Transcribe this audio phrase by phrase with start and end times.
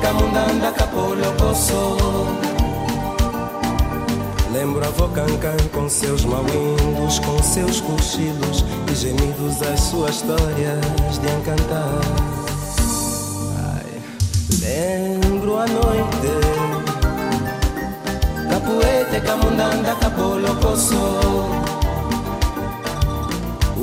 [0.00, 2.00] Capoeira, camundanda, capolocoso
[4.52, 5.08] Lembro a avó
[5.72, 12.00] com seus mauindos, com seus cochilos e gemidos, as suas histórias de encantar.
[13.74, 13.86] Ai,
[14.60, 16.30] lembro a noite,
[18.50, 21.69] capoeira, camundanda, capolocoso.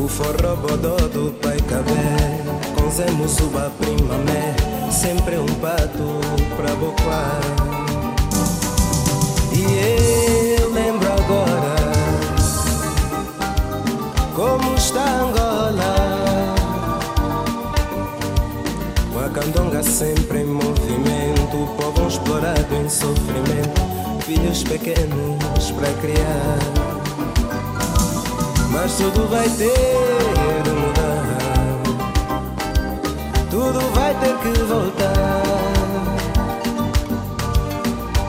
[0.08, 2.40] O forró bodó do pai cabé,
[2.74, 4.56] com Zé Musuba primamé,
[4.90, 6.22] sempre um pato
[6.56, 7.42] pra bocoar.
[9.52, 11.76] E eu lembro agora
[14.34, 16.56] como está Angola.
[19.12, 26.97] Com a candonga sempre em movimento, o povo explorado em sofrimento, filhos pequenos para criar.
[28.80, 29.74] Mas tudo vai ter
[30.64, 31.82] de mudar,
[33.50, 35.42] tudo vai ter que voltar.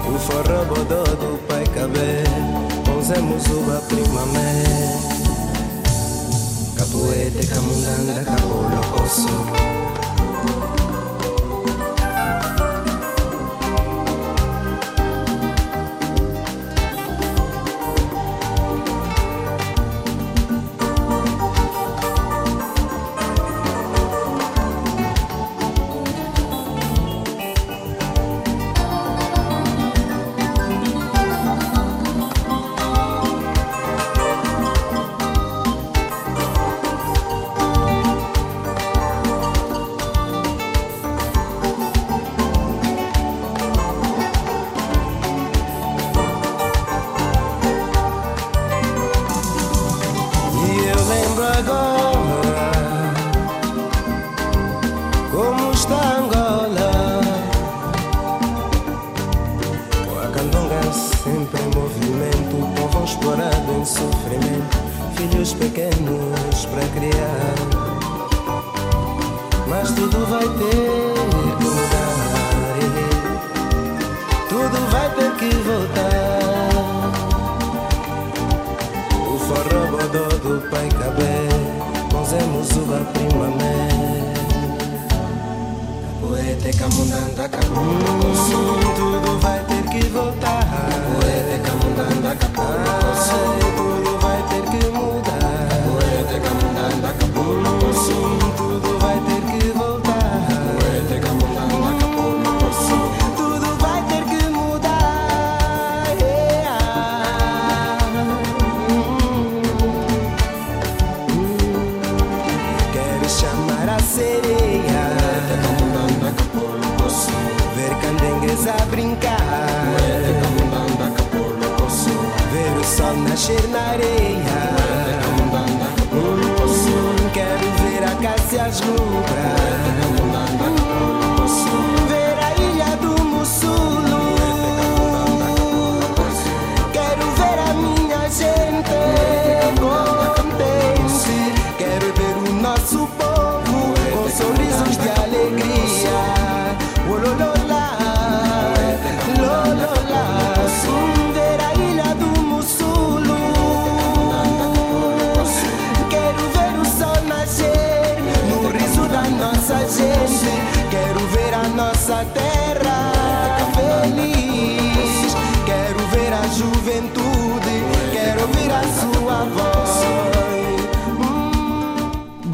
[0.06, 2.25] O forró bodó do pai cabé
[3.03, 4.64] Zé Muzuba primamé
[6.76, 9.88] Capoeira, camundanga, capolocoso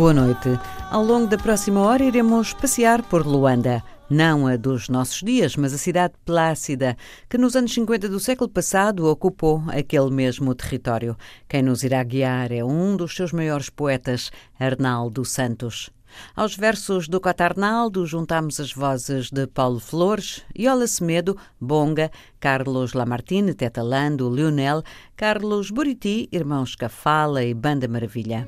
[0.05, 0.61] Boa noite.
[0.91, 3.83] Ao longo da próxima hora iremos passear por Luanda.
[4.11, 6.95] Não a dos nossos dias, mas a cidade plácida,
[7.27, 11.17] que nos anos 50 do século passado ocupou aquele mesmo território.
[11.49, 14.31] Quem nos irá guiar é um dos seus maiores poetas,
[14.61, 15.89] Arnaldo Santos.
[16.37, 23.55] Aos versos do Cotarnaldo juntamos as vozes de Paulo Flores, Iola Semedo, Bonga, Carlos Lamartine,
[23.55, 24.83] Tetalando, Lionel,
[25.17, 28.47] Carlos Buriti, Irmãos Cafala e Banda Maravilha.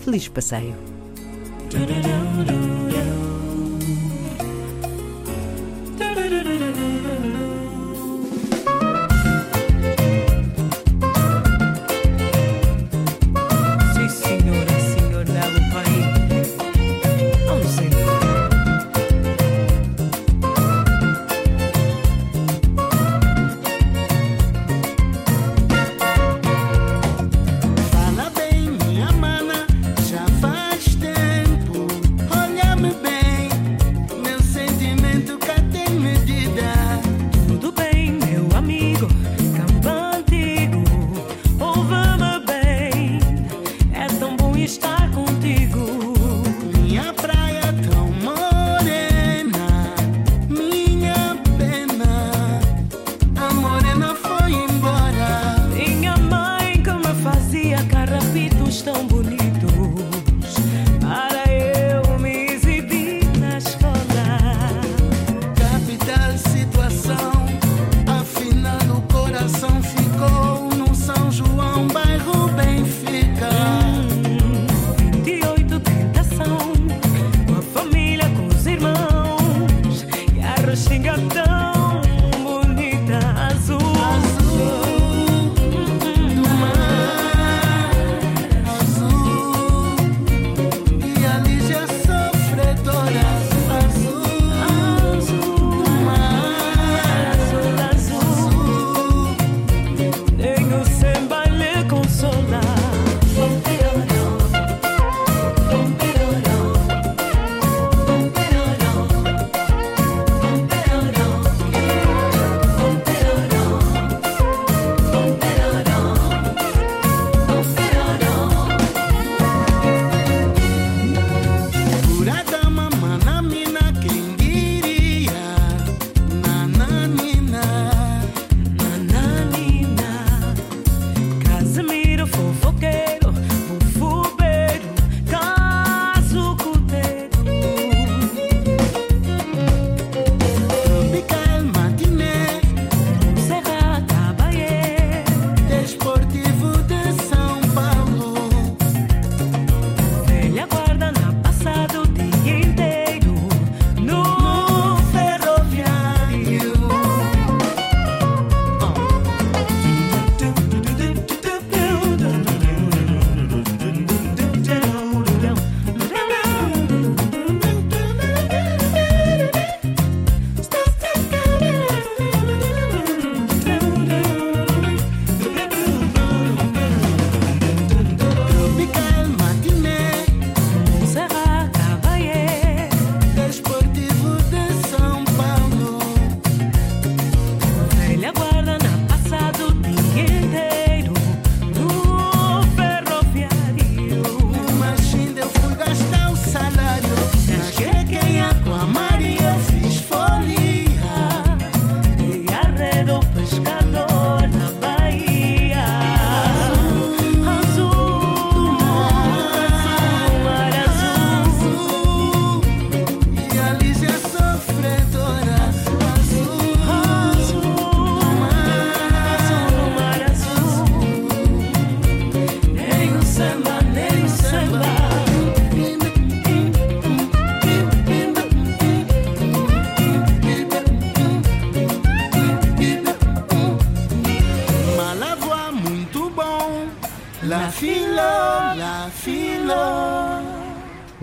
[0.00, 0.95] Feliz passeio.
[1.76, 2.95] Do do do do.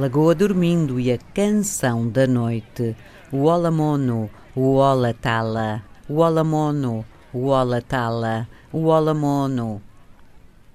[0.03, 2.93] Lagoa Dormindo e a Canção da Noite,
[3.31, 9.81] o Olamono, o Olatala, o Olamono, o Olatala, o Olamono.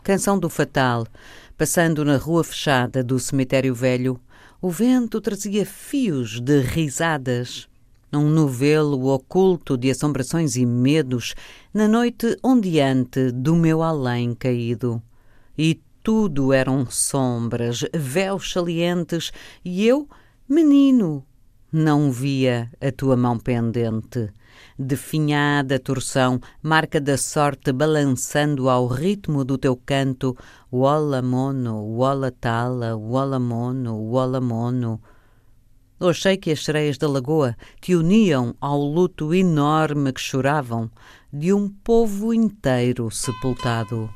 [0.02, 1.06] Canção do Fatal,
[1.58, 4.18] passando na rua fechada do cemitério velho,
[4.62, 7.68] o vento trazia fios de risadas.
[8.11, 11.35] num novelo oculto de assombrações e medos,
[11.75, 15.02] na noite ondeante do meu além caído.
[15.58, 15.78] E
[16.09, 19.31] tudo eram sombras, véus salientes,
[19.62, 20.09] e eu,
[20.49, 21.23] menino,
[21.71, 24.33] não via a tua mão pendente.
[24.79, 30.35] Definhada torção, marca da sorte balançando ao ritmo do teu canto,
[30.73, 35.03] Walla mono, walla tala, walla mono, walla mono.
[36.00, 40.91] Achei que as sereias da lagoa te uniam ao luto enorme que choravam
[41.31, 44.09] de um povo inteiro sepultado.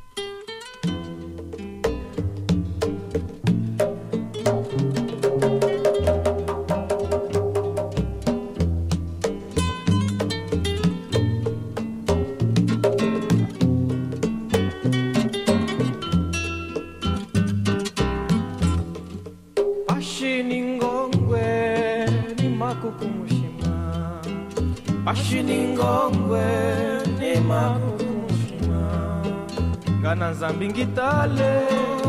[30.33, 31.53] kanza mbingitale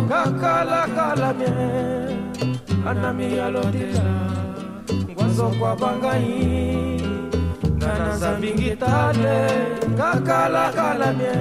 [0.10, 1.50] kakalakala mie
[2.90, 4.06] anami alotela
[5.12, 7.02] ngwazo kwa bangai.
[7.80, 9.52] Na mbingitale
[9.98, 11.36] kakalakala mie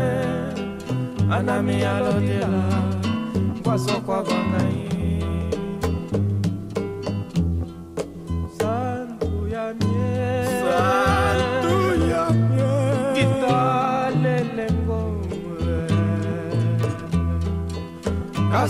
[1.31, 2.63] anami alotela
[3.61, 4.92] ngwazo kwa bangai.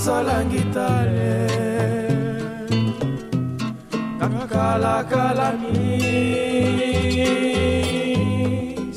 [0.02, 1.34] azalangitale
[4.18, 5.94] nakakalakalani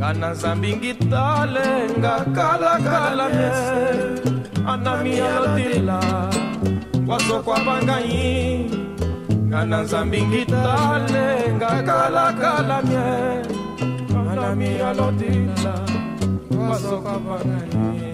[0.00, 1.66] kana zambi ngitale
[1.98, 3.84] ngakalakala mese.
[4.72, 6.00] Anamiyalotila
[7.06, 8.70] kwasokwapangayi
[9.50, 11.24] kala nzambi ngitale
[11.56, 13.08] ngakalakala mye.
[14.32, 15.74] Anamiyalotila
[16.56, 18.12] kwasokwapangayi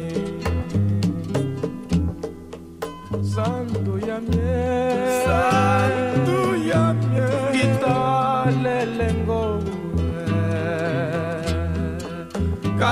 [3.33, 6.10] santo ya mye.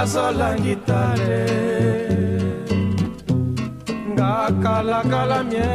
[0.00, 1.44] azolangitare
[4.14, 5.74] ngakalakala mie.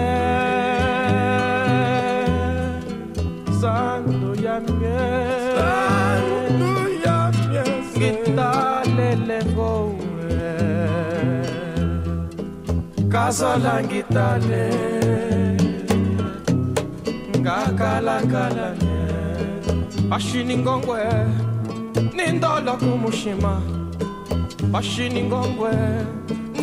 [3.62, 5.04] Sandu ya mie.
[5.60, 6.74] Sandu
[7.06, 7.64] ya mie
[7.98, 10.40] ngitalelengowe
[13.12, 14.66] kazolangitale
[17.44, 19.04] ngakalakala mie.
[20.16, 21.02] Ashiningongwe
[22.16, 23.54] nindolo kumushima
[24.74, 25.72] bashina ingongwe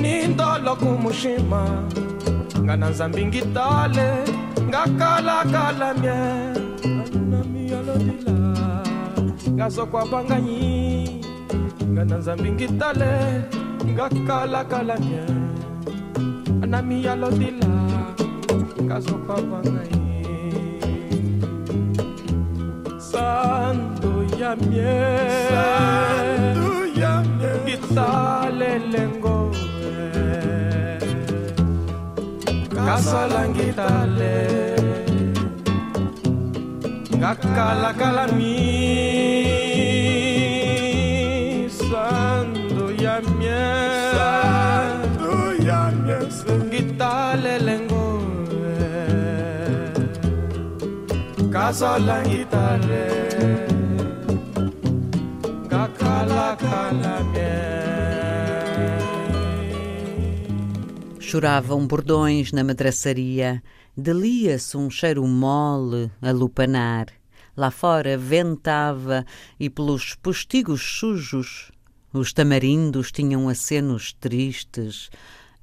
[0.01, 1.63] n'indolo kumushima.
[2.65, 4.09] Ngana nzambi ngitale
[4.69, 6.19] ngakalakalamye
[7.17, 8.37] anamiyalodila
[9.57, 10.63] ngazokwabanganyi
[11.93, 13.13] ngana nzambi ngitale
[13.93, 15.25] ngakalakalamye
[16.65, 17.73] anamiyalodila
[18.87, 20.23] ngazokwabanganyi
[23.11, 26.70] sando ya miel sando
[27.95, 29.65] sale lengoe
[32.87, 34.39] kasalangitale
[37.19, 38.57] ngakalakala mi
[41.81, 43.67] sando ya mie
[44.19, 45.35] sando
[45.69, 46.21] ya mie
[46.71, 48.79] ngitale lengoe
[51.55, 53.05] kasalangitale
[61.19, 63.63] Choravam bordões na madraçaria,
[63.97, 67.07] delia-se um cheiro mole a lupanar.
[67.57, 69.25] Lá fora ventava
[69.59, 71.71] e pelos postigos sujos
[72.13, 75.11] os tamarindos tinham acenos tristes,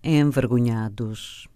[0.01, 1.47] envergonhados.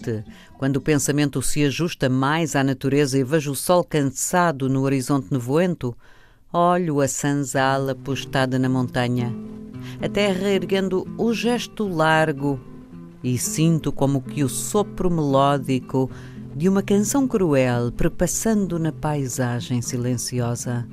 [0.00, 0.24] Poente,
[0.58, 5.28] quando o pensamento se ajusta mais à natureza e vejo o sol cansado no horizonte
[5.30, 5.96] nevoento,
[6.52, 9.32] olho a sanzala postada na montanha,
[10.02, 12.60] a terra erguendo o gesto largo
[13.22, 16.10] e sinto como que o sopro melódico
[16.56, 20.86] de uma canção cruel perpassando na paisagem silenciosa.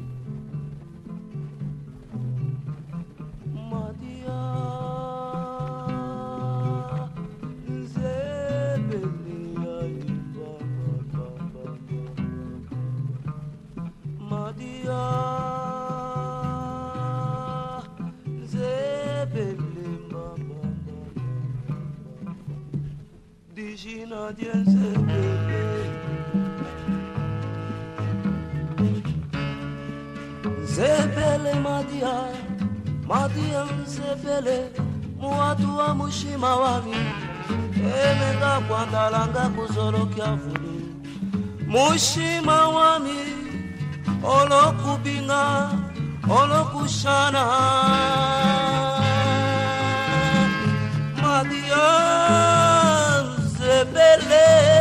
[30.64, 32.32] زبالة ماضية
[33.10, 34.70] ماضية زبالة
[35.20, 36.96] muwatua mushima wami
[37.78, 40.82] langa kwandalanga mushi vulu
[41.68, 43.20] mushima wami
[44.24, 44.74] olo
[46.66, 47.44] kushana,
[51.22, 52.07] madiyo
[53.98, 54.77] Quando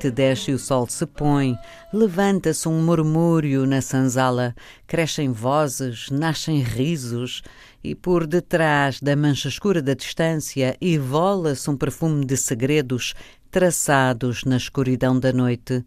[0.00, 1.54] noite desce e o sol se põe,
[1.92, 4.54] levanta-se um murmúrio na sanzala,
[4.86, 7.42] crescem vozes, nascem risos,
[7.84, 13.14] e por detrás da mancha escura da distância evola-se um perfume de segredos
[13.50, 15.84] traçados na escuridão da noite,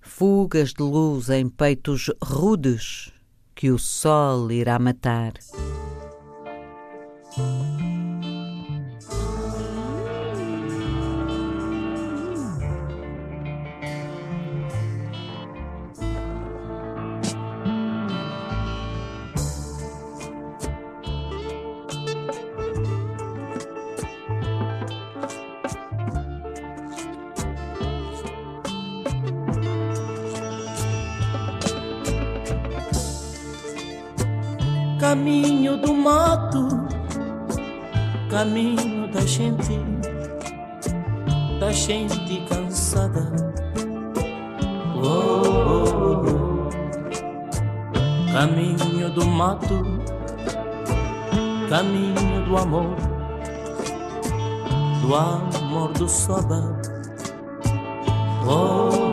[0.00, 3.12] fugas de luz em peitos rudes
[3.54, 5.34] que o sol irá matar.
[35.80, 36.68] Do mato,
[38.30, 39.78] caminho da gente,
[41.58, 43.32] da gente cansada.
[45.02, 46.70] Oh, oh, oh.
[48.32, 49.82] Caminho do mato,
[51.68, 52.96] caminho do amor,
[55.02, 56.80] do amor do soba.
[58.46, 59.09] Oh,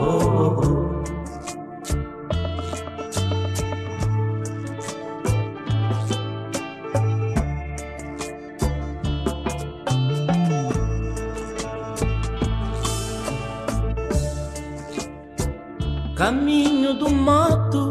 [16.28, 17.90] Caminho do mato,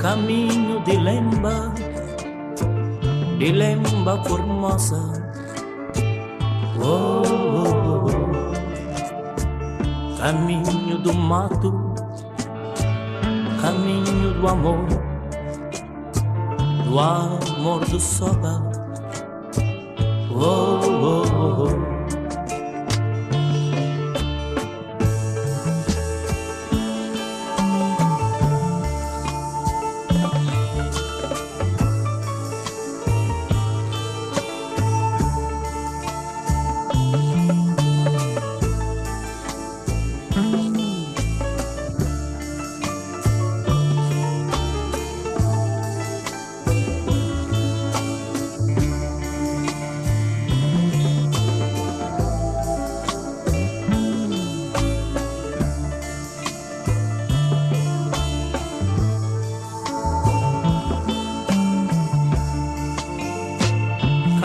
[0.00, 1.72] caminho de lemba,
[3.38, 5.00] de lemba formosa.
[6.82, 8.34] Oh, oh, oh.
[10.18, 11.94] Caminho do mato,
[13.60, 14.84] caminho do amor,
[16.84, 18.73] do amor do soba.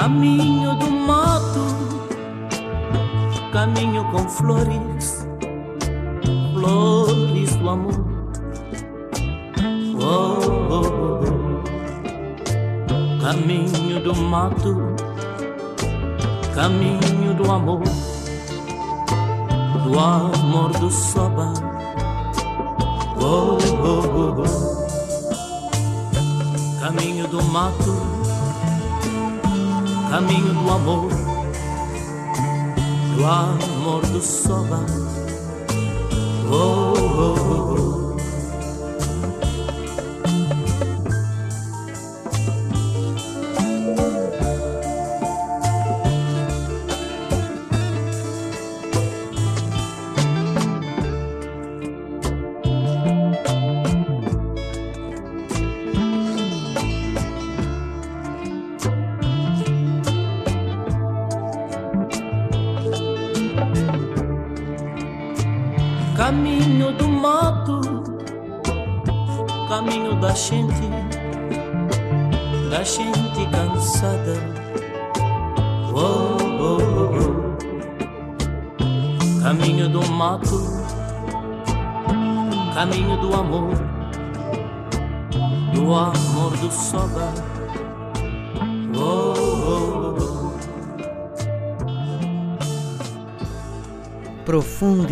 [0.10, 1.66] Caminho do mato,
[3.54, 5.28] caminho com flores,
[6.52, 7.94] flores do amor.
[10.02, 10.40] Oh,
[10.72, 11.22] oh, oh.
[13.22, 14.96] Caminho do mato,
[16.56, 17.84] caminho do amor,
[19.84, 21.54] do amor do soba.
[23.22, 24.50] Oh, oh, oh, oh.
[26.80, 28.19] Caminho do mato
[30.10, 31.10] caminho do amor,
[33.16, 34.86] do amor do soba.
[36.52, 36.79] Oh.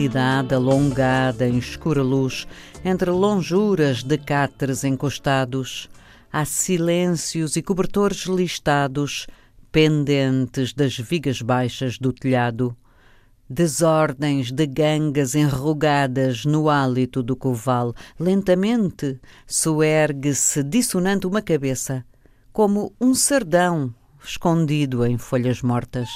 [0.08, 2.48] Profundidade alongada em escura luz,
[2.84, 5.90] entre lonjuras de cáteres encostados,
[6.32, 9.28] há silêncios e cobertores listados,
[9.70, 12.74] pendentes das vigas baixas do telhado,
[13.50, 17.94] desordens de gangas enrugadas no hálito do coval.
[18.18, 22.06] Lentamente soergue-se dissonante uma cabeça,
[22.54, 23.94] como um sardão
[24.24, 26.08] escondido em folhas mortas.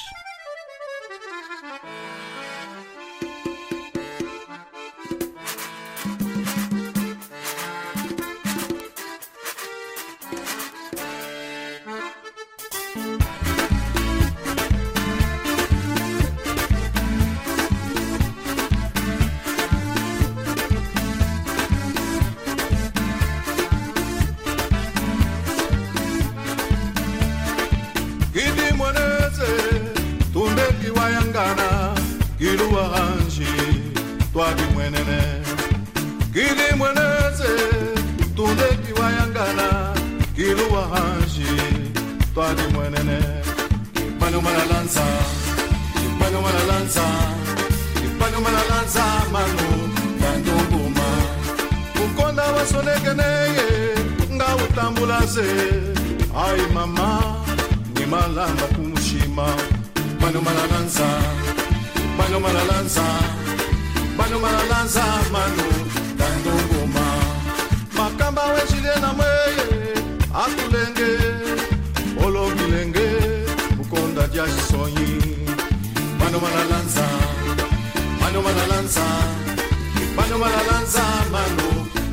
[79.02, 81.70] danza Banho a danza mano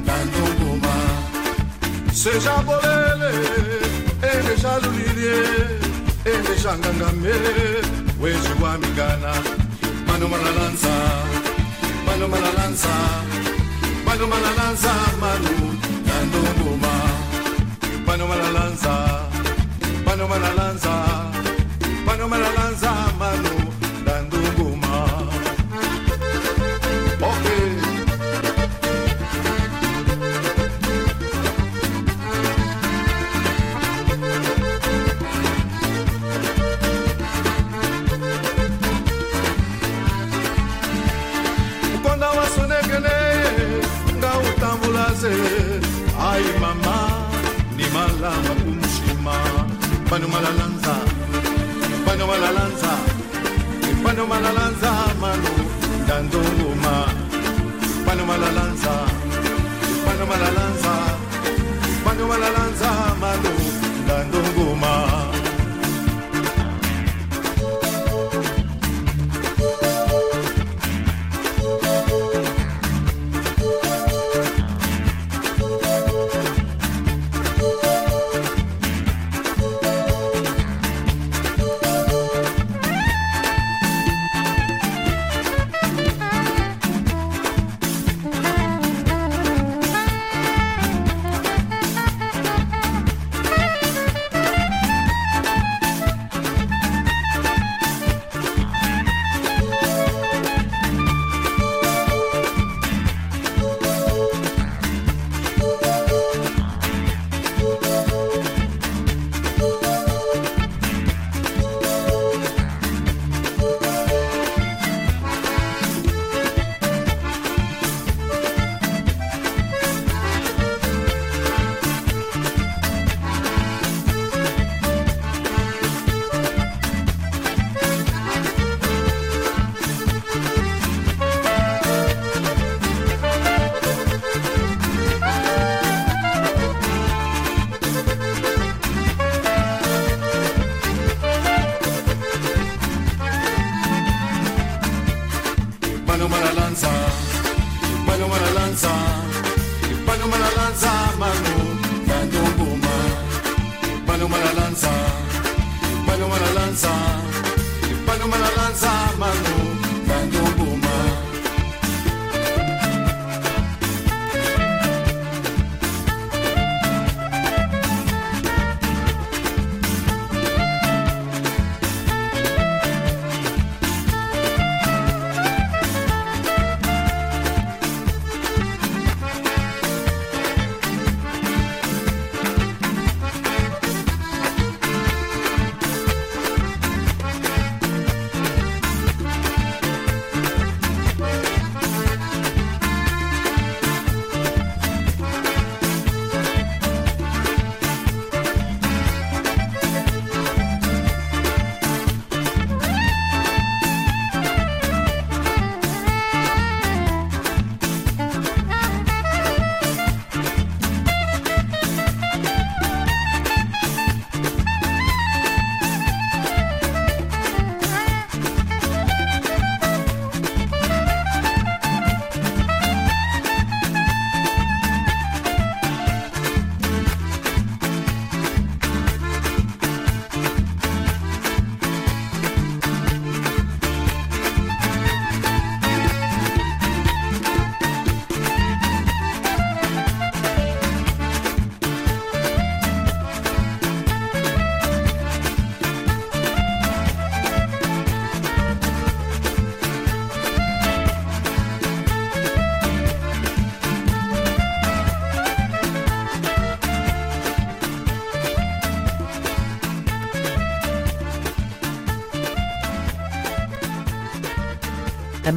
[0.06, 0.94] Canto goma
[2.12, 3.30] Seja bolele
[4.22, 5.38] e Ende shalulilie
[6.24, 7.36] Ende shangangame
[8.20, 9.32] Weji wa migana
[10.06, 10.94] Mano a danza
[12.06, 12.94] mano a danza.
[14.04, 15.54] Mano a danza mano
[16.06, 16.94] Canto goma
[18.06, 19.28] Mano a danza
[20.04, 20.94] mano a danza.
[22.06, 23.47] Mano a danza mano
[50.18, 50.50] Pano la
[52.04, 52.88] Pano Panuma Pano lanza,
[54.02, 55.50] Panuma la Pano mano,
[56.08, 57.06] Pano ma.
[58.04, 59.04] Pano la lanza,
[60.04, 60.48] Panuma la.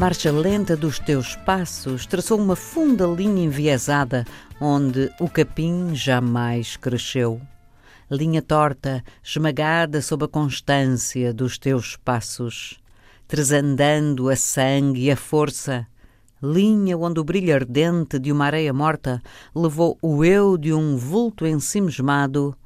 [0.01, 4.25] Marcha lenta dos teus passos traçou uma funda linha enviesada
[4.59, 7.39] onde o capim jamais cresceu.
[8.09, 12.79] Linha torta, esmagada sob a constância dos teus passos,
[13.27, 15.85] tresandando a sangue e a força.
[16.41, 19.21] Linha onde o brilho ardente de uma areia morta
[19.55, 22.57] levou o eu de um vulto ensimismado,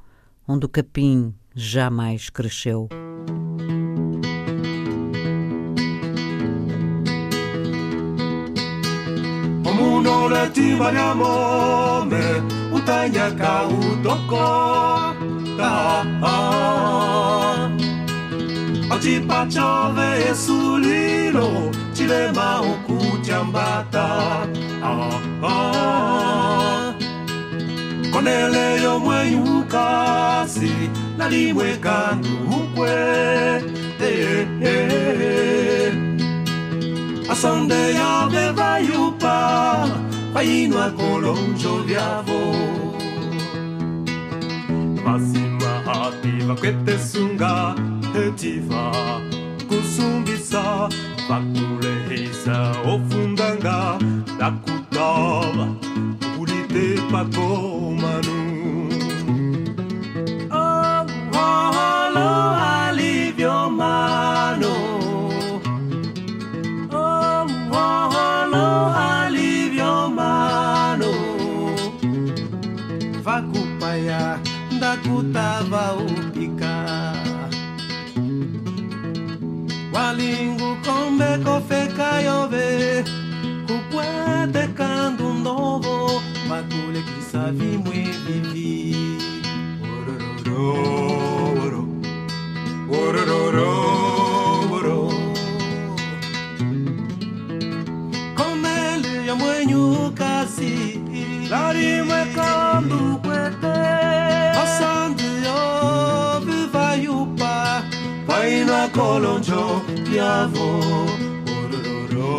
[0.47, 2.87] onde o capim jamais cresceu.
[9.95, 12.23] Unole timani amomé
[12.73, 14.45] utanya ka utoko.
[15.57, 16.05] Taa
[18.93, 24.07] ocipacove esulilo cilema okutyambata
[28.11, 30.73] konele yomwenyi ukasi.
[31.17, 32.89] Nalimwe kandu ukwe.
[34.01, 35.64] Eh, eh, eh.
[37.35, 39.89] Asande ya beva yupa
[40.33, 42.55] painwa kolonjo vyavo
[45.05, 47.75] masima hativa kwetesunga
[48.13, 48.91] hetiva
[49.67, 50.89] kusumbisa
[51.29, 53.99] vakulehisa ofundanga
[54.39, 55.67] dakutava
[56.37, 57.01] kulite
[80.17, 83.03] lingu kombe kofe kayove
[83.67, 88.95] kukwete kandu ndovo makule kisa vimwe vivi
[98.37, 99.13] komeli
[101.49, 104.14] larimwe kandu kwete
[108.65, 109.81] na kolonjo
[110.17, 110.69] yavo
[111.55, 112.31] ororo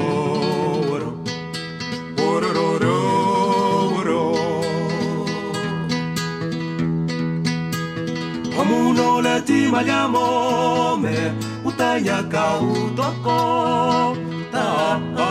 [0.93, 1.11] oro.
[2.29, 2.97] Ororo
[3.99, 4.23] oro.
[8.61, 11.17] Amuno le ti maliamo me
[11.65, 12.67] utanya kau
[12.99, 13.39] toko.
[14.53, 14.67] Ta
[15.27, 15.31] a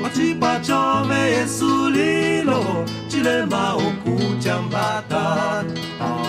[0.00, 2.60] Machipa chome yesulilo
[3.08, 5.24] chilema okuchambata
[5.98, 6.25] ta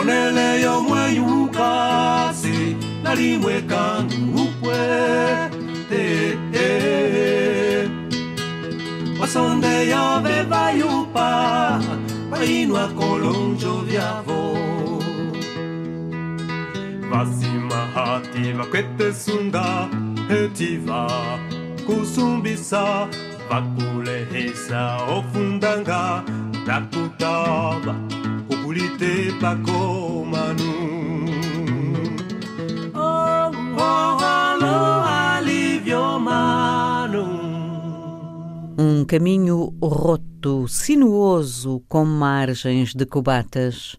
[0.00, 4.78] onele yo mwenyu kasi nalimwe kanduukwe
[5.88, 6.68] te te.
[9.20, 11.80] Wasonde yove vayupa
[12.30, 14.40] vainua kolonjo vyavo.
[17.10, 19.88] Vasima hati vakuete sunga
[20.30, 21.10] eti va
[21.86, 23.08] kusumbisa
[23.50, 26.22] vakulehisa ofundanga
[26.62, 28.19] ndakutaba
[28.70, 31.00] oh, oh, manu
[38.78, 43.96] Um caminho roto, sinuoso, com margens de cubatas.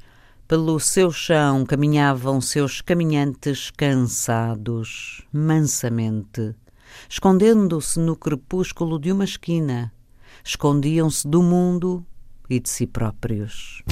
[0.47, 6.55] Pelo seu chão caminhavam seus caminhantes cansados, mansamente,
[7.09, 9.93] escondendo-se no crepúsculo de uma esquina.
[10.43, 12.05] Escondiam-se do mundo
[12.49, 13.84] e de si próprios.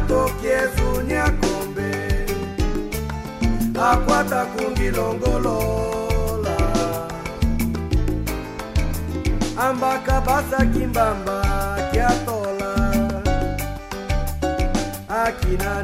[0.00, 1.90] Kiezu nyakombe
[3.90, 6.56] Akwata kungilongolola
[9.58, 11.42] ambaka basa kimbamba
[11.92, 12.74] kiatola
[15.08, 15.82] akina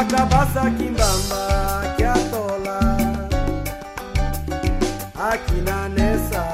[0.00, 1.42] ambaka basa kimbamba
[1.96, 2.78] kiatola
[5.30, 6.44] akina nesa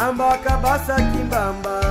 [0.00, 1.85] ambaka basa kimbamba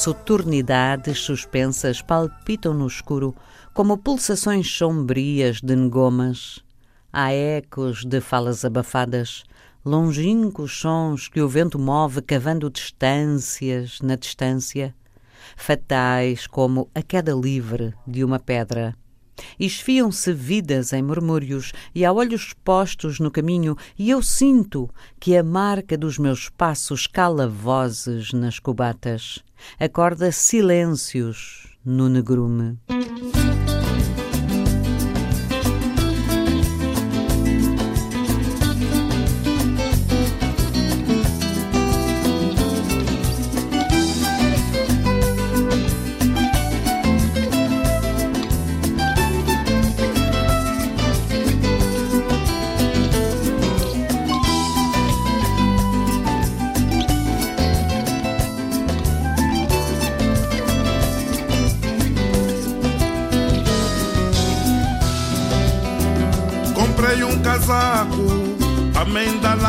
[0.00, 3.36] Soturnidades suspensas palpitam no escuro
[3.74, 6.64] como pulsações sombrias de negomas.
[7.12, 9.44] Há ecos de falas abafadas,
[9.84, 14.94] longínquos sons que o vento move cavando distâncias na distância,
[15.54, 18.96] fatais como a queda livre de uma pedra.
[19.58, 24.88] Esfiam-se vidas em murmúrios e há olhos postos no caminho, e eu sinto
[25.18, 29.44] que a marca dos meus passos cala vozes nas cubatas,
[29.78, 32.78] acorda silêncios no negrume.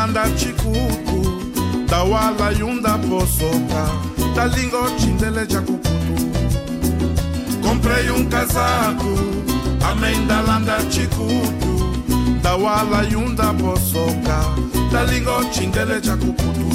[0.02, 3.88] Amendalanda chikuku, da wala yunda posoka,
[4.34, 5.90] da lingote ndele jakukutu.
[7.62, 9.18] Comprei um casaco,
[10.90, 14.44] chikuku, da wala yunda posoka,
[14.92, 16.66] da lingote ndele jakukutu.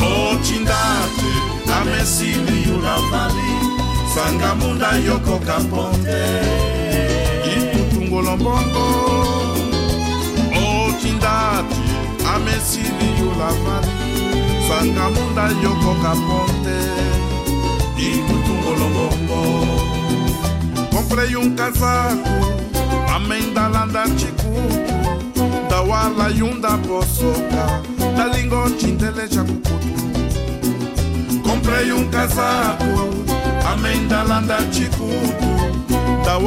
[0.00, 1.32] O chindate,
[1.80, 3.50] amesili yulavali,
[4.14, 6.24] sangamunda yoko kaponte.
[8.08, 9.43] ngolombongo
[11.04, 11.76] otindati
[12.34, 13.88] amesili yolavali
[14.68, 16.78] sangamunda yokoka ponte
[17.98, 19.40] e cutungolombongo.
[20.90, 22.36] Comprei um casaco,
[23.14, 27.82] amém da landa chicuto, da wala yunda posoca,
[28.16, 29.88] da lingote inteleja cucutu.
[31.42, 32.84] Comprei um casaco,
[33.70, 35.54] amém da landa chicuto,
[36.24, 36.38] da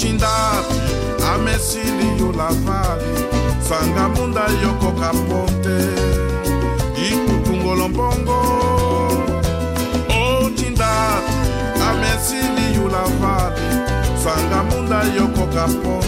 [0.00, 0.28] ntinda
[1.34, 3.04] amesili yo lavali
[3.68, 5.78] sanga munda yokoka po te
[7.08, 8.40] ikutungolo mbongo
[10.08, 13.60] otinda oh, amesili yo lavali
[14.24, 15.99] sanga munda yokoka po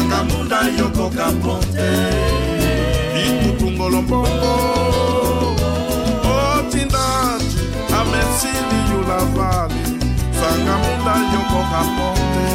[0.00, 1.88] sangamunda yoko kaponte,
[3.26, 4.54] ikutungolombongo.
[6.24, 7.44] Oh, tindate,
[7.98, 9.74] amesili yulavali,
[10.40, 12.46] sangamunda yoko kaponte,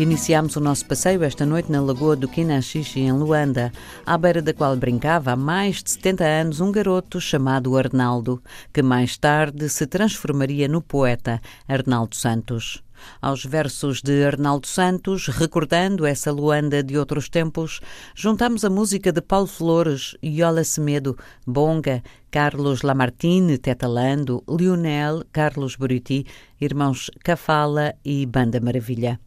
[0.00, 3.70] Iniciámos o nosso passeio esta noite na Lagoa do Kinaxixe, em Luanda,
[4.06, 8.42] à beira da qual brincava há mais de 70 anos um garoto chamado Arnaldo,
[8.72, 11.38] que mais tarde se transformaria no poeta
[11.68, 12.82] Arnaldo Santos.
[13.20, 17.82] Aos versos de Arnaldo Santos, recordando essa Luanda de outros tempos,
[18.14, 21.14] juntamos a música de Paulo Flores, Iola Semedo,
[21.46, 26.24] Bonga, Carlos Lamartine, Tetalando, Lionel, Carlos Buriti,
[26.58, 29.20] irmãos Cafala e Banda Maravilha.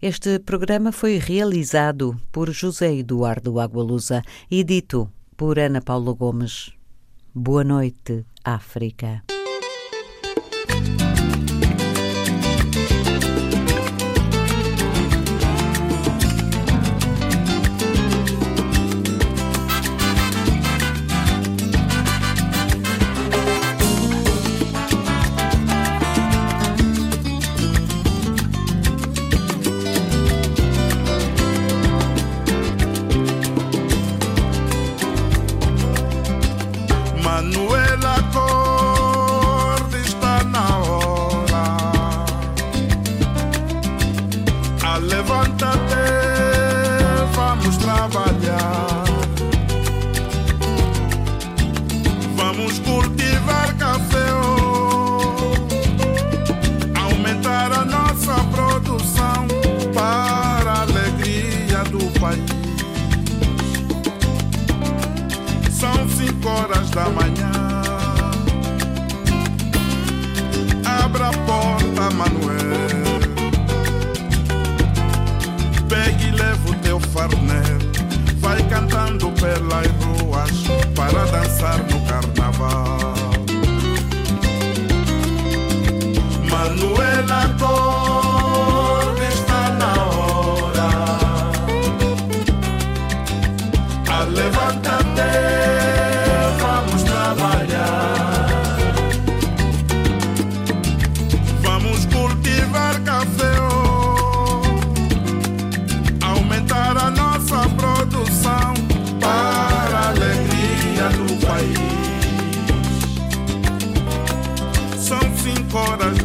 [0.00, 6.72] Este programa foi realizado por José Eduardo Agualusa e dito por Ana Paula Gomes.
[7.34, 9.35] Boa noite, África.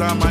[0.02, 0.31] Santa